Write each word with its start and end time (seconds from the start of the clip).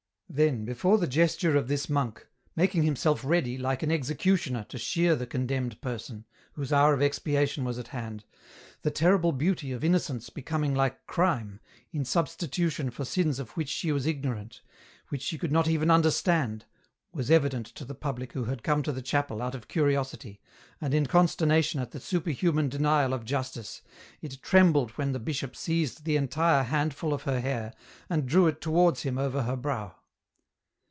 Then 0.33 0.63
before 0.63 0.97
the 0.97 1.07
gesture 1.07 1.57
of 1.57 1.67
this 1.67 1.89
monk, 1.89 2.25
making 2.55 2.83
himself 2.83 3.21
ready, 3.25 3.57
like 3.57 3.83
an 3.83 3.91
executioner, 3.91 4.63
to 4.69 4.77
shear 4.77 5.13
the 5.13 5.27
condemned 5.27 5.81
person, 5.81 6.23
whose 6.53 6.71
hour 6.71 6.93
of 6.93 7.01
expiation 7.01 7.65
was 7.65 7.77
at 7.77 7.89
hand, 7.89 8.23
the 8.83 8.91
terrible 8.91 9.33
beauty 9.33 9.73
of 9.73 9.83
innocence 9.83 10.29
becoming 10.29 10.73
like 10.73 11.05
crime, 11.05 11.59
in 11.91 12.05
substitution 12.05 12.91
for 12.91 13.03
sins 13.03 13.39
of 13.39 13.49
which 13.57 13.67
she 13.67 13.91
was 13.91 14.05
ignorant, 14.07 14.61
which 15.09 15.21
she 15.21 15.37
could 15.37 15.51
not 15.51 15.67
even 15.67 15.91
understand, 15.91 16.63
was 17.11 17.29
evident 17.29 17.65
to 17.65 17.83
the 17.83 17.93
public 17.93 18.31
who 18.31 18.45
had 18.45 18.63
come 18.63 18.81
to 18.83 18.93
the 18.93 19.01
chapel 19.01 19.41
out 19.41 19.53
of 19.53 19.67
curiosity, 19.67 20.39
and 20.79 20.93
in 20.93 21.07
consternation 21.07 21.81
at 21.81 21.91
the 21.91 21.99
superhuman 21.99 22.69
denial 22.69 23.11
of 23.13 23.25
justice, 23.25 23.81
it 24.21 24.41
trembled 24.41 24.91
when 24.91 25.11
the 25.11 25.19
bishop 25.19 25.57
seized 25.57 26.05
the 26.05 26.15
entire 26.15 26.63
handful 26.63 27.13
of 27.13 27.23
her 27.23 27.41
hair, 27.41 27.73
and 28.09 28.27
drew 28.29 28.47
it 28.47 28.61
towards 28.61 29.01
him 29.01 29.17
over 29.17 29.41
her 29.43 29.57
brow. 29.57 29.93